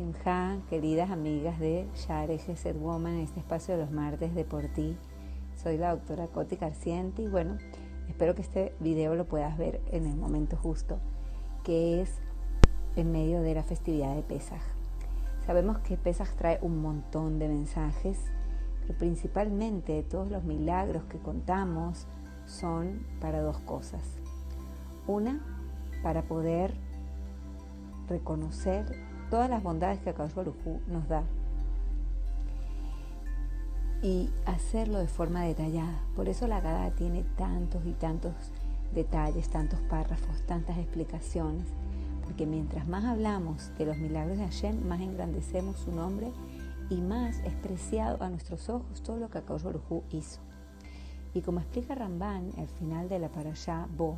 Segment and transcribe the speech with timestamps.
[0.00, 4.68] Hola, queridas amigas de Share Set Woman, en este espacio de los martes de por
[4.68, 4.96] ti.
[5.56, 7.58] Soy la doctora Coti Carcienti y bueno,
[8.08, 11.00] espero que este video lo puedas ver en el momento justo,
[11.64, 12.14] que es
[12.94, 14.62] en medio de la festividad de Pesaj.
[15.44, 18.20] Sabemos que Pesaj trae un montón de mensajes,
[18.82, 22.06] pero principalmente todos los milagros que contamos
[22.46, 24.04] son para dos cosas.
[25.08, 25.40] Una,
[26.04, 26.72] para poder
[28.08, 30.56] reconocer todas las bondades que Akadosh Baruj
[30.88, 31.22] nos da
[34.02, 36.00] y hacerlo de forma detallada.
[36.14, 38.32] Por eso la Gada tiene tantos y tantos
[38.94, 41.66] detalles, tantos párrafos, tantas explicaciones,
[42.24, 46.30] porque mientras más hablamos de los milagros de Hashem, más engrandecemos su nombre
[46.90, 50.40] y más es preciado a nuestros ojos todo lo que Akadosh Baruj hizo.
[51.34, 54.16] Y como explica Ramban al final de la parashá Bo,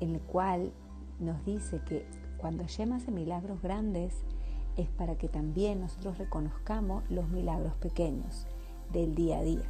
[0.00, 0.72] en el cual
[1.18, 2.06] nos dice que
[2.40, 4.14] cuando Hashem hace milagros grandes
[4.76, 8.46] es para que también nosotros reconozcamos los milagros pequeños
[8.92, 9.64] del día a día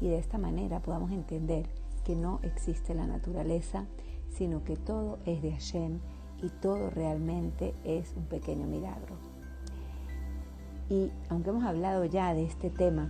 [0.00, 1.68] y de esta manera podamos entender
[2.04, 3.86] que no existe la naturaleza,
[4.28, 6.00] sino que todo es de Hashem
[6.42, 9.16] y todo realmente es un pequeño milagro.
[10.88, 13.08] Y aunque hemos hablado ya de este tema,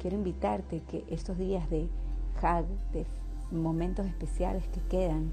[0.00, 1.88] quiero invitarte que estos días de
[2.40, 3.06] Hag, de
[3.52, 5.30] momentos especiales que quedan,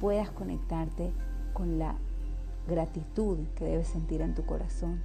[0.00, 1.12] puedas conectarte
[1.52, 1.96] con la
[2.70, 5.02] gratitud que debes sentir en tu corazón,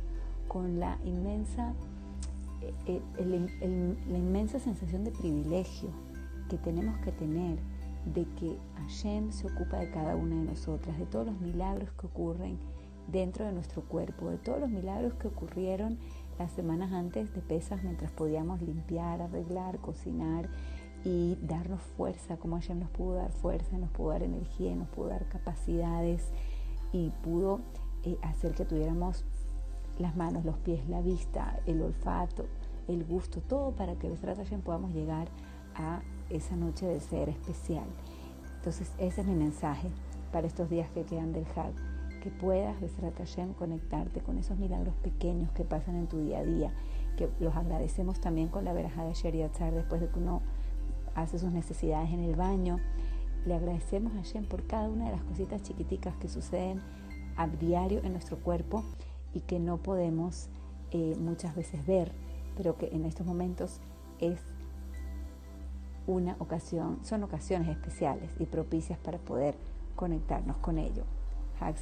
[0.47, 1.73] con la inmensa,
[2.61, 5.89] eh, eh, la inmensa sensación de privilegio
[6.49, 7.59] que tenemos que tener
[8.13, 12.05] de que Hashem se ocupa de cada una de nosotras, de todos los milagros que
[12.05, 12.57] ocurren
[13.07, 15.97] dentro de nuestro cuerpo, de todos los milagros que ocurrieron
[16.37, 20.49] las semanas antes de pesas mientras podíamos limpiar, arreglar, cocinar
[21.03, 25.09] y darnos fuerza, como Hashem nos pudo dar fuerza, nos pudo dar energía, nos pudo
[25.09, 26.31] dar capacidades
[26.95, 27.59] y pudo
[28.03, 29.25] eh, hacer que tuviéramos
[29.99, 32.45] las manos, los pies, la vista, el olfato,
[32.87, 35.27] el gusto, todo para que Besrat Hashem podamos llegar
[35.75, 37.83] a esa noche de ser especial.
[38.55, 39.89] Entonces ese es mi mensaje
[40.31, 41.73] para estos días que quedan del Hag,
[42.23, 46.43] que puedas Besrat Hashem conectarte con esos milagros pequeños que pasan en tu día a
[46.43, 46.73] día,
[47.17, 50.41] que los agradecemos también con la verajada de Sheriatzar después de que uno
[51.13, 52.79] hace sus necesidades en el baño,
[53.45, 56.81] le agradecemos a Hashem por cada una de las cositas chiquiticas que suceden
[57.37, 58.83] a diario en nuestro cuerpo
[59.33, 60.49] y que no podemos
[60.91, 62.11] eh, muchas veces ver,
[62.57, 63.79] pero que en estos momentos
[64.19, 64.39] es
[66.07, 69.55] una ocasión, son ocasiones especiales y propicias para poder
[69.95, 71.03] conectarnos con ello.
[71.59, 71.77] Hag